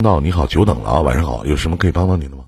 [0.00, 2.44] 闹你好，久等了啊，晚上好，有什么可以帮到你的吗？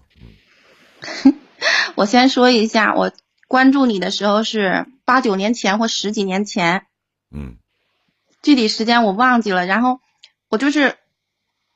[1.95, 3.13] 我先说一下，我
[3.49, 6.87] 关注你的时候是八九年前或十几年前，
[7.35, 7.57] 嗯
[8.43, 9.67] 具体时间我忘记了。
[9.67, 10.01] 然后
[10.49, 10.97] 我就是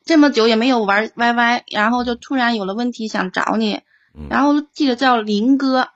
[0.04, 3.82] 这么久也没有玩 YY，然后就突然有了问题想找你，
[4.14, 5.90] 嗯然后记得叫林哥，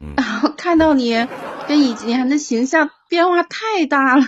[0.00, 1.26] 嗯，然后看到你
[1.68, 4.24] 跟以前的形象变化太大了，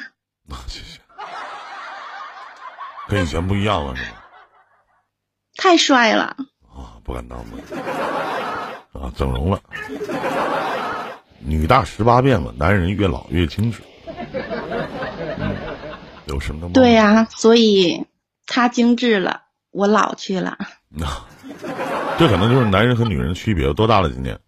[0.51, 1.01] 啊， 谢谢。
[3.09, 4.09] 跟以前不一样了是吗？
[5.59, 6.37] 太帅了。
[6.75, 7.59] 啊，不敢当吧？
[8.95, 9.61] 啊，整容了。
[11.41, 13.83] 女大十八变嘛，男人越老越精致。
[14.07, 15.57] 嗯，
[16.27, 16.73] 有什么的？
[16.73, 18.07] 对呀、所以
[18.47, 20.57] 他精致了，我老去了。
[21.03, 21.27] 啊，
[22.19, 23.73] 这可能就是男人和女人的区别。
[23.75, 24.39] 多大了今年？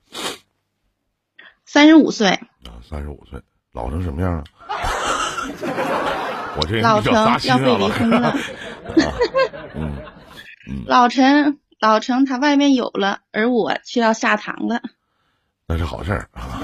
[1.67, 3.41] 三十五岁，啊，三十五岁，
[3.73, 4.45] 老成什么样了？
[6.57, 7.13] 我这人老成
[7.45, 8.29] 要被离婚了。
[8.31, 8.37] 啊，
[8.97, 9.03] 嗯，
[10.87, 14.81] 老陈，老陈他外面有了，而我却要下堂了。
[15.67, 16.63] 那是好事儿啊！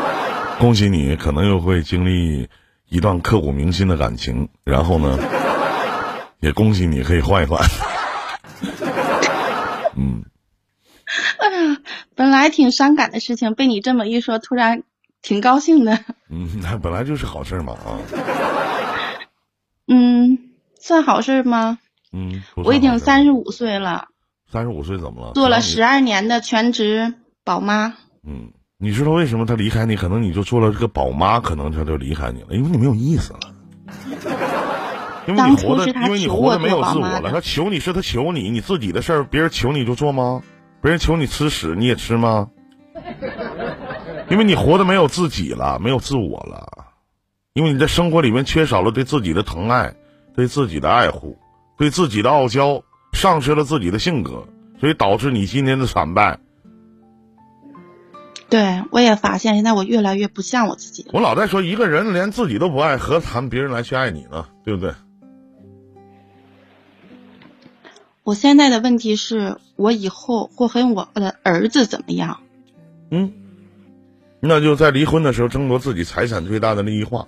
[0.58, 2.48] 恭喜你，可能又会经历
[2.88, 5.18] 一段刻骨铭心的感情，然后呢，
[6.40, 7.60] 也恭喜你可以换一换。
[9.96, 10.24] 嗯，
[11.38, 11.76] 哎呀，
[12.14, 14.82] 本来挺伤感的事情，被你这么一说，突然
[15.20, 15.98] 挺高兴的。
[16.30, 17.98] 嗯，那本来就是好事儿嘛啊，
[19.88, 20.38] 嗯，
[20.80, 21.78] 算好事吗？
[22.16, 24.08] 嗯，我已经三十十五岁了，
[24.50, 25.32] 三十五岁怎么了？
[25.34, 27.12] 做了十二年的全职
[27.44, 27.94] 宝妈。
[28.26, 29.96] 嗯，你知道为什么他离开你？
[29.96, 33.40] 可能你就做了这个宝妈，可能他就离开你了，因为你没有意思了。
[35.28, 37.30] 因为你活的，因为你活的没有自我了。
[37.30, 40.40] 他求你是他求你，你自己的事儿，别人求你就做吗？
[40.80, 42.48] 别人求你吃屎你也吃吗？
[44.30, 46.86] 因为你活的没有自己了，没有自我了，
[47.52, 49.94] 因为你在生活里面缺少了对自己的疼爱，
[50.34, 51.36] 对自己的爱护，
[51.78, 52.82] 对自己的傲娇，
[53.12, 54.46] 丧失了自己的性格，
[54.80, 56.38] 所以导致你今天的惨败。
[58.48, 61.06] 对，我也发现现在我越来越不像我自己。
[61.12, 64.46] 我老在说，一个人连自己都不爱，何谈别人来去爱你呢？
[64.64, 64.94] 对不对？
[68.22, 72.40] 我现在的问题是我以后会和我的儿子怎么样？
[73.10, 73.32] 嗯，
[74.40, 77.26] 那就在离婚的时候争夺自己财产最大的利益化。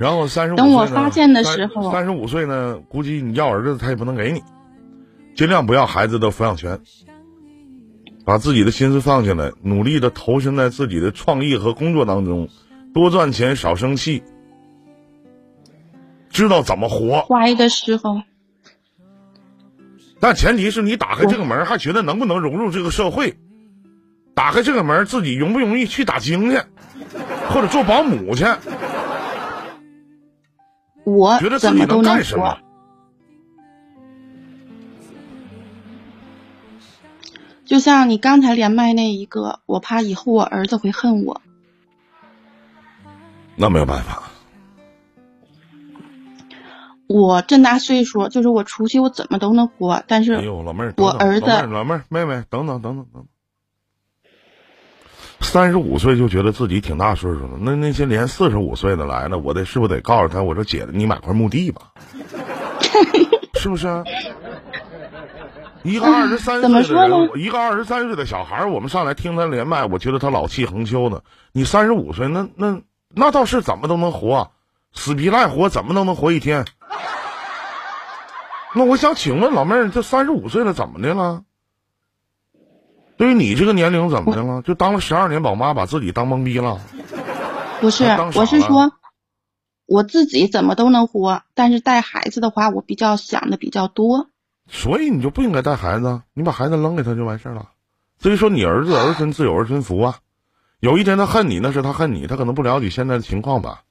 [0.00, 4.42] 然后三十五等我发现的时候三十五岁呢，估计你要儿子他也不能给你，
[5.36, 6.80] 尽量不要孩子的抚养权，
[8.24, 12.48] 把自己的心思放下来，努力的投身在自己的创意和工作当中，
[12.94, 14.22] 多赚钱，少生气，
[16.30, 17.20] 知道怎么活。
[17.28, 18.22] 怀的时候，
[20.18, 23.36] 但前提是你打开这个门，还觉得能不能融入这个社会？
[24.34, 26.58] 打开这个门，自己容不容易去打更去，
[27.50, 28.46] 或者做保姆去？
[31.04, 32.58] 我怎么都能活。？
[37.64, 41.40] 就像你刚才连麦那一个，我怕以后我儿子会恨我。
[43.54, 44.24] 那没有办法，
[47.06, 53.26] 我这么大岁数，就是我出去我怎么都能活，但哎是呦，老妹儿，我儿子老妹儿、老妹儿、妹妹，等等等等等等。
[55.40, 61.82] 三十五岁就觉得自己挺大岁数了，那那些连四十五岁的来了，我得是不是得告诉他，我说姐，你买块墓地吧，
[63.58, 64.04] 是不是啊？
[65.82, 71.24] 一个二十三岁的人，一个二十三岁的小孩，我们上来听他连麦，我觉得他老气横秋的。
[71.52, 74.50] 你三十五岁，那那那倒是怎么都能活，
[74.92, 76.66] 死皮赖活怎么都能活一天。
[78.74, 81.42] 那我想请问老妹儿，这三十五岁了怎么的了？
[83.20, 84.62] 对于你这个年龄怎么的了？
[84.62, 86.80] 就当了十二年宝妈，把自己当懵逼了？
[87.82, 88.04] 不是
[88.34, 88.92] 我是说
[89.84, 94.28] 我自己怎么都能活，但是带孩子的话，我比较想的比较多。
[94.70, 97.68] 所以你就不应该带孩子，你把孩子扔给他就完事儿了。
[98.18, 100.16] 至于说你儿子儿孙自有儿孙福啊，
[100.78, 103.82] 有一天他恨你，那是他恨你，他可能不了解现在的情况吧。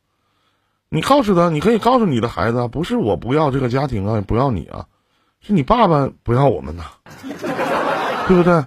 [0.90, 4.88] 你告诉他，你可以告诉你的孩子啊，不是我不要这个家庭啊，也不要你啊，
[5.40, 6.86] 是你爸爸不要我们呐，
[8.28, 8.66] 对不对？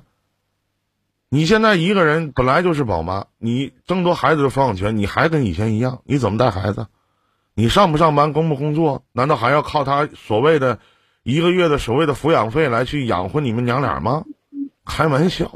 [1.35, 6.89] 你现在一个人本来就是宝妈，你争夺孩子的抚养权，你还跟以前一样，你怎么带孩子？
[7.55, 9.03] 你上不上班，工不工作？
[9.13, 10.79] 难道还要靠他所谓的
[11.23, 14.25] 一个月的所谓的抚养费来去养活你们娘俩吗？
[14.85, 15.51] 开玩笑，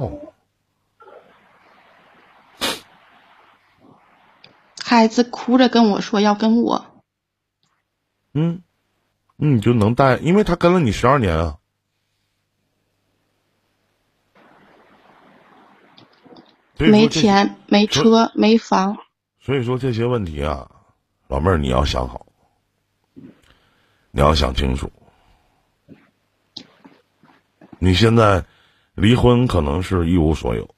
[4.82, 6.86] 孩子哭着跟我说要跟我，
[8.32, 8.62] 嗯，
[9.36, 11.58] 你就能带，因为他跟了你十二年啊。
[16.38, 18.98] 所以说没钱、没车、没房，
[19.40, 20.70] 所以说这些问题啊，
[21.28, 22.26] 老妹儿你要想好，
[24.10, 24.90] 你要想清楚。
[27.78, 28.44] 你现在
[28.94, 30.74] 离婚可能是一无所有，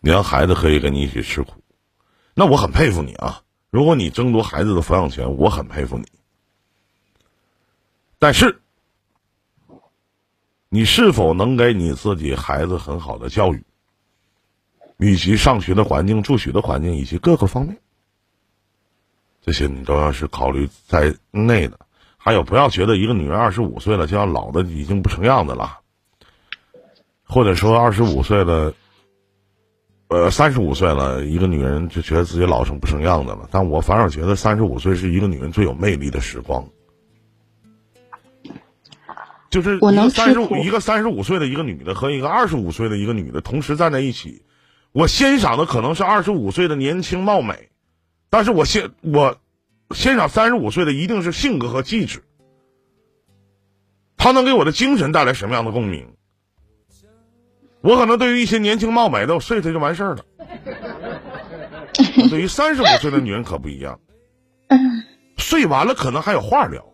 [0.00, 1.62] 你让孩子可以跟你一起吃苦，
[2.34, 3.42] 那我很佩服你啊！
[3.70, 6.04] 如果你争夺孩子的抚养权，我很佩服你。
[8.18, 8.60] 但是，
[10.68, 13.64] 你是否能给你自己孩子很好的教育，
[15.02, 17.76] 以及上学的环境、住学的环境以及各个方面，
[19.40, 21.78] 这些你都要是考虑在内的。
[22.16, 25.80] 还有，不要觉得一个女人二十五岁了就要老的已经不成样子了，
[27.24, 28.72] 或者说二十五岁了，
[30.06, 33.48] 呃，三十五岁了，一个女人就觉得自己老成不成样子了。
[33.50, 36.64] 但我反而觉得三十五岁是一个女人最有魅力的时光，
[39.50, 44.44] 就是我能三十五一个三十五岁的一个女的和一个二十五岁的一个女的同时站在一起，
[44.92, 47.70] 我欣赏的可能是二十五岁的年轻貌美，
[48.28, 49.38] 但是我欣我
[49.94, 52.22] 欣赏三十五岁的一定是性格和气质，
[54.18, 56.12] 他能给我的精神带来什么样的共鸣？
[57.80, 60.24] 我可能对于一些年轻貌美的，我睡他就完事儿了。
[62.28, 63.98] 对于三十五岁的女人可不一样，
[65.38, 66.84] 睡完了可能还有话聊。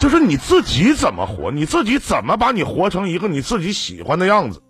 [0.00, 4.62] 就是你自己怎么活，你自己怎么把你活成一个你自己喜欢的样子。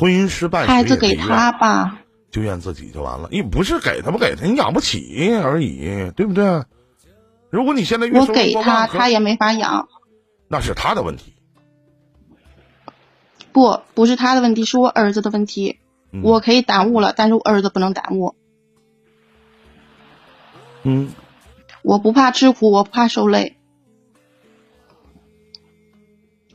[0.00, 2.00] 婚姻失败，孩子给他吧，
[2.30, 3.28] 就怨自己就完了。
[3.30, 6.64] 你不是给他不给他，你养不起而已，对不对？
[7.50, 9.88] 如果你现在月我给他，他也没法养。
[10.48, 11.34] 那是他的问题。
[13.52, 15.78] 不，不是他的问题，是我儿子的问题。
[16.12, 18.34] 嗯我可以耽误了，但是我儿子不能耽误。
[20.82, 21.12] 嗯，
[21.82, 23.56] 我不怕吃苦，我不怕受累。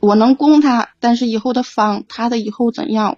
[0.00, 3.16] 我能供他，但是以后的房，他的以后怎样，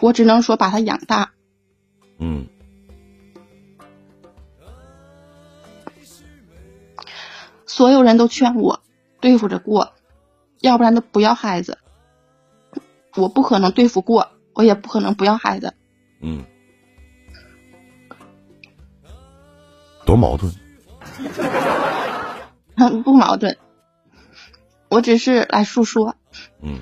[0.00, 1.32] 我只能说把他养大。
[2.18, 2.46] 嗯，
[7.66, 8.80] 所有人都劝我
[9.20, 9.92] 对付着过，
[10.60, 11.78] 要不然就不要孩子。
[13.16, 15.74] 我不可能对付过，我也不可能不要孩子。
[16.20, 16.44] 嗯，
[20.04, 20.52] 多矛盾。
[23.04, 23.56] 不矛盾，
[24.90, 26.14] 我只是来诉说
[26.60, 26.78] 嗯，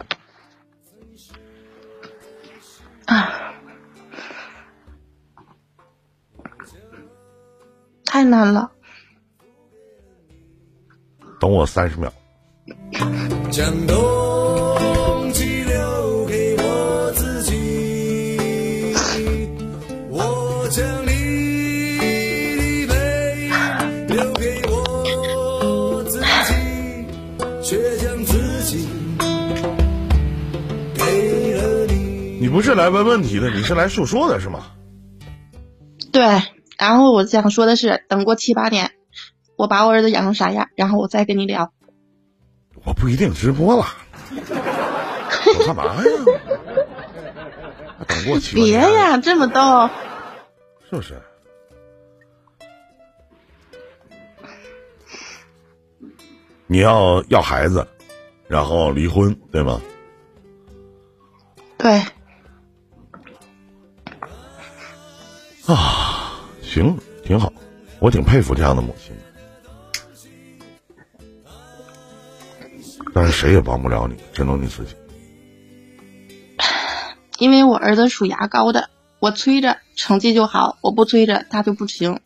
[3.06, 3.54] 啊，
[8.06, 8.70] 太难了。
[11.40, 12.12] 等我三十秒。
[13.50, 18.94] 将冬季留给我自己，
[20.08, 21.06] 我将
[32.54, 34.66] 不是来问问题的，你是来诉说的是吗？
[36.12, 36.22] 对，
[36.78, 38.92] 然后我想说的是，等过七八年，
[39.56, 41.72] 我把我儿子养成啥样，然后我再跟你聊。
[42.84, 43.84] 我不一定直播了，
[44.30, 46.02] 我干嘛呀？
[48.06, 49.90] 等过七八别，呀，这么逗。
[50.88, 51.20] 是不是？
[56.68, 57.84] 你要要孩子，
[58.46, 59.80] 然后离婚，对吗？
[61.76, 62.00] 对，
[66.62, 67.52] 行，挺好，
[67.98, 69.22] 我挺佩服这样的母亲的。
[73.14, 74.94] 但是谁也帮不了你，只能你自己。
[77.38, 78.90] 因为我儿子属牙膏的，
[79.20, 82.20] 我催着成绩就好，我不催着他就不行。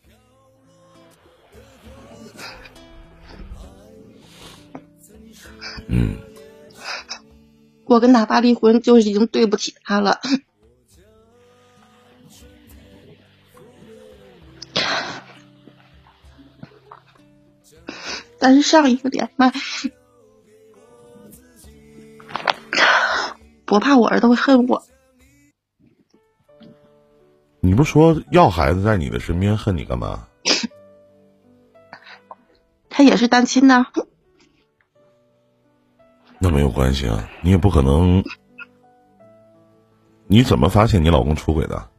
[5.87, 6.17] 嗯，
[7.85, 10.19] 我跟他爸离婚，就已经对不起他了。
[18.39, 19.51] 但是上一个连麦，
[23.67, 24.81] 我怕我儿子会恨我。
[27.59, 30.27] 你不说要孩子在你的身边，恨你干嘛？
[32.89, 33.87] 他也是单亲呐，
[36.39, 38.23] 那没有关系啊，你也不可能。
[40.27, 41.89] 你怎么发现你老公出轨的？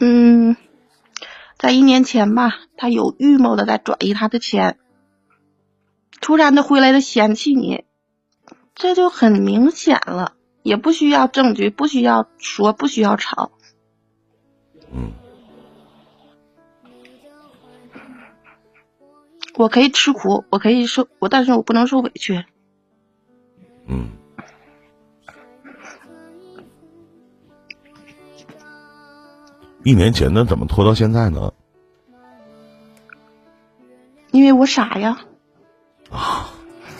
[0.00, 0.56] 嗯，
[1.62, 4.80] 在一年前吧，他有预谋的在转移他的钱，
[6.20, 7.84] 突然的回来的嫌弃你，
[8.74, 13.52] 这就很明显了，也不需要证据，不需要说，不需要吵。
[14.92, 15.12] 嗯，
[19.54, 22.44] 我可以吃苦，我可以受，我但是我不能受委屈。
[23.86, 24.08] 嗯，
[29.84, 31.52] 一年前的怎么拖到现在呢？
[34.30, 35.20] 因为我傻呀。
[36.10, 36.48] 啊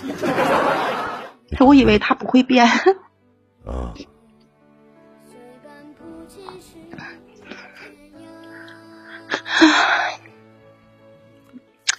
[1.60, 2.66] 我以为他不会变。
[3.64, 3.94] 啊，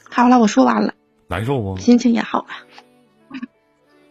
[0.09, 0.93] 好了，我说完了，
[1.27, 1.77] 难受不？
[1.77, 3.39] 心情也好了，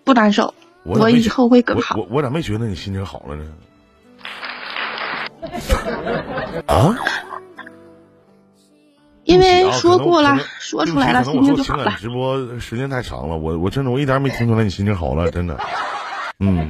[0.05, 0.55] 不难受。
[0.85, 1.97] 我以后会更好。
[1.97, 3.45] 我我我咋没觉得你心情好了呢？
[6.67, 6.97] 啊？
[9.25, 11.95] 因为说过了说出来了，心情就好了。
[11.99, 15.59] 直播时间太长了，我我真的我一点没听出来你心情好了，真的。
[16.41, 16.69] 嗯，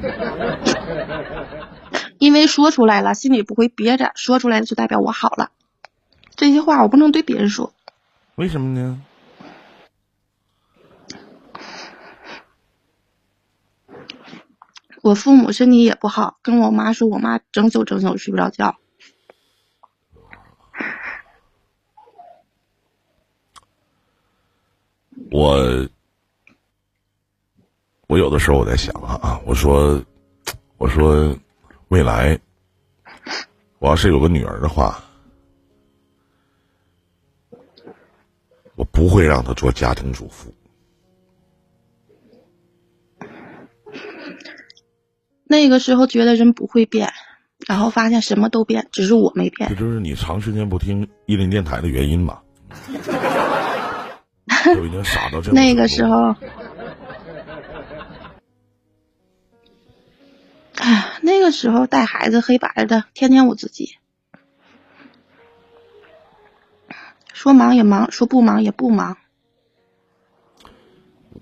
[2.19, 5.51] 因为说出来了，心里不会憋着，说出来就代表我好了。
[6.37, 7.73] 这些话我不能对别人说，
[8.35, 9.01] 为什么呢？
[15.03, 18.77] 我父母身体也不好，跟我妈说，我妈整宿整宿睡不着觉。
[25.33, 25.89] 我
[28.07, 30.01] 我有的时候我在想啊，我说
[30.79, 31.37] 我说
[31.89, 32.39] 未来
[33.81, 35.03] 我要是有个女儿的话，
[38.77, 40.55] 我不会让她做家庭主妇。
[45.53, 47.13] 那个时候觉得人不会变，
[47.69, 49.87] 然后发现什么都变，只是我没变这变。
[49.87, 52.43] 就是你长时间不听伊林电台的原因吧？
[54.75, 56.35] 都已经傻到这种那个时候，
[60.77, 63.97] 哎，那个时候带孩子黑白的，天天我自己。
[67.35, 69.19] 说忙也忙，说不忙也不忙。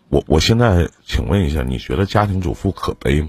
[0.08, 3.28] 我我现在请问一下，你觉得家庭主妇可悲吗？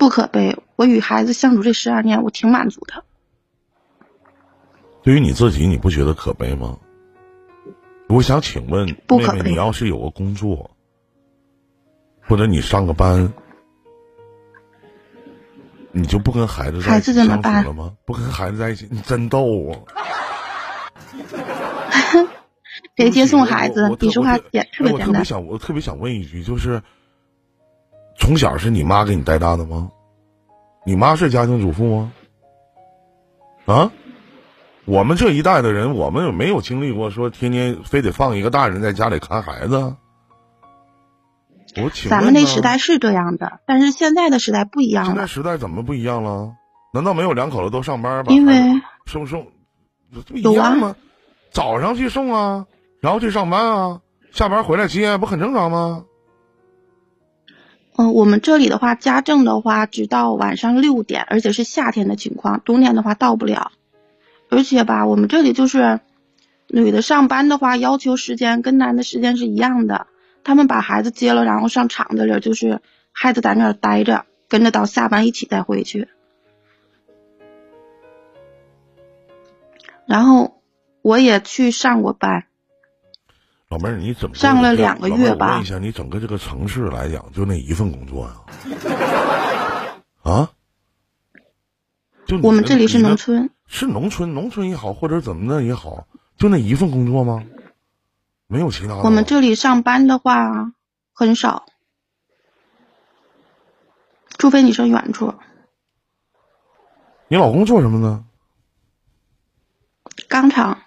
[0.00, 3.04] 不可悲，我与孩子相处这十二年，我挺满足的。
[5.02, 6.78] 对于你自己，你不觉得可悲吗？
[8.08, 10.70] 我想请问妹妹，不可悲你要是有个工作，
[12.22, 13.34] 或者你上个班，
[15.92, 17.92] 你就不跟孩子在孩子怎么办了吗？
[18.06, 19.84] 不跟孩子在一起，你真逗啊！
[22.96, 23.68] 谁接送孩？
[23.68, 25.24] 子你说话我简特哎我特别别简单。
[25.26, 26.82] 想，我特别想问一句，就是
[28.20, 29.90] 从小是你妈给你带大的吗？
[30.86, 32.12] 你妈是家庭主妇吗？
[33.66, 33.90] 啊？
[34.84, 39.96] 我们这一代的人，我们有没有经历过说天天非得放一个大人在家里看孩子啊？
[41.82, 46.52] 我请咱们那时代是这样的，但是现在的时代不一样了现在，时代怎么不一样了？
[46.92, 48.32] 难道没有两口子都上班吧？
[48.32, 48.54] 因为
[49.06, 49.46] 送送，
[50.26, 50.96] 不一样吗？
[51.52, 52.66] 早上去送啊，
[53.00, 54.00] 然后去上班啊，
[54.32, 56.04] 下班回来接，不很正常吗？
[58.00, 63.72] 嗯、我们这里的话，家政的话只到晚上六点，而且是夏天的情况，冬天的话到不了。
[64.48, 66.00] 而且吧，我们这里就是
[66.66, 70.06] 女的上班的话，要求时间跟男的时间是一样的。
[70.42, 72.80] 他们把孩子接了，然后上厂子里，就是
[73.12, 76.08] 孩子在那儿待着，跟着到下班一起再回去。
[80.06, 80.62] 然后
[81.02, 82.46] 我也去上过班，
[83.70, 88.34] 老妹儿，你怎么上了两个月吧我吧问一下，你整个这个城市来讲，就那一份工作呀、
[90.22, 90.50] 啊？
[92.26, 97.44] 就我们这里是农村，是农村，农村也好，或者怎么的也好，就那一份工作吗？
[98.48, 99.02] 没有其他的？
[99.02, 100.72] 我们这里上班的话
[101.12, 101.66] 很少，
[104.36, 105.32] 除非你上远处。
[107.28, 108.24] 你老公做什么呢？
[110.28, 110.82] 钢厂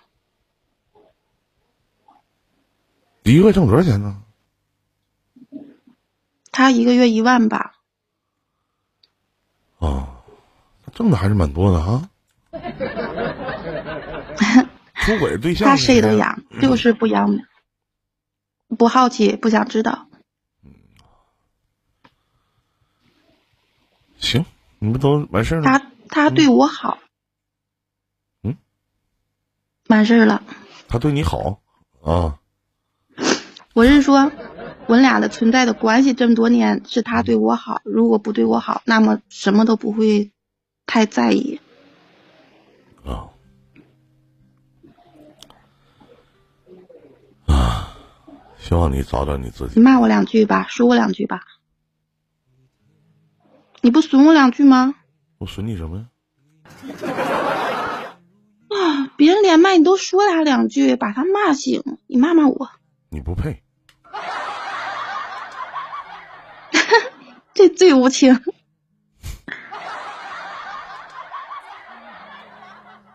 [3.24, 4.22] 一个月挣多少钱呢？
[6.52, 7.74] 他一个月一万吧，
[9.80, 10.24] 啊，
[10.94, 12.10] 挣的还是蛮多的哈。
[14.94, 17.44] 出轨对象他谁都养，就是不养的，
[18.78, 20.08] 不好奇，不想知道。
[24.20, 24.46] 行，
[24.80, 25.66] 你们都完事儿了。
[25.66, 27.00] 他他对我好，
[28.44, 28.56] 嗯，
[29.88, 30.44] 完事儿了。
[30.88, 31.60] 他对你好
[32.02, 32.40] 啊，
[33.74, 34.32] 我是说，
[34.88, 40.32] 我俩的存在的关系这么多年是他对我好，如果不对我好，那么什么都不会
[40.86, 41.60] 太在意。
[43.04, 43.34] 啊
[47.48, 47.98] 啊！
[48.60, 49.82] 希望你找找你自己你。
[49.82, 51.42] 骂我两句吧，说我两句吧，
[53.82, 54.94] 你不损我两句吗？
[55.40, 56.06] 我损你什么呀？
[58.70, 62.70] 啊，别人连麦你都说他两句，把他骂醒，你骂骂我，
[63.14, 63.62] 你不配。
[67.54, 68.36] 这最无情。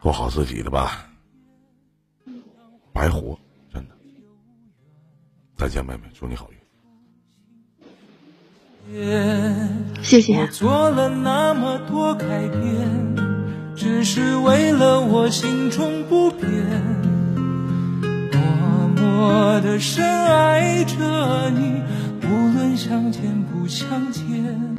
[0.00, 1.10] 过好自己的吧
[2.92, 3.36] 白活
[3.72, 3.96] 真的。
[5.56, 6.58] 再见妹妹祝你好运。
[10.00, 13.16] 谢谢我做了那么多改变
[13.76, 17.07] 只是为了我心中不变。
[19.20, 21.82] 我的深爱着你，
[22.22, 24.27] 无论相见不相见。